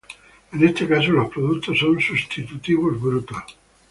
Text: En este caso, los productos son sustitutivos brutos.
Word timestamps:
En 0.51 0.67
este 0.67 0.87
caso, 0.87 1.11
los 1.11 1.29
productos 1.29 1.77
son 1.77 2.01
sustitutivos 2.01 2.99
brutos. 2.99 3.43